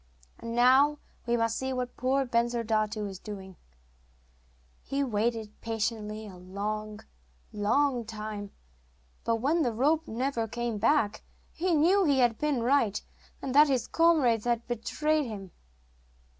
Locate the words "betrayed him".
14.67-15.51